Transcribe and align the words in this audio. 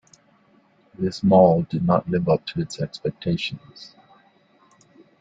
This 0.97 1.21
mall 1.21 1.61
did 1.69 1.85
not 1.85 2.09
live 2.09 2.27
up 2.27 2.43
to 2.47 2.61
expectations. 2.81 3.93